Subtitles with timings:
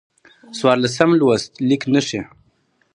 [0.57, 2.21] څوارلسم لوست: لیک نښې